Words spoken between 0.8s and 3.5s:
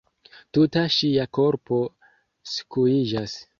ŝia korpo skuiĝas.